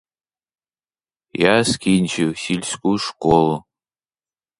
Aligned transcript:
Я 1.33 1.63
скінчив 1.63 2.37
сільську 2.37 2.97
школу. 2.97 3.63